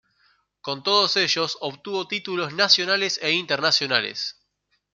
[0.61, 4.35] Con todos ellos obtuvo títulos nacionales e internacionales.